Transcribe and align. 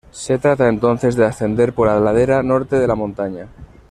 Se 0.09 0.39
trata 0.39 0.67
entonces 0.67 1.15
de 1.15 1.25
ascender 1.25 1.73
por 1.73 1.85
la 1.87 1.99
ladera 1.99 2.41
norte 2.41 2.79
de 2.79 2.87
la 2.87 2.95
montaña. 2.95 3.47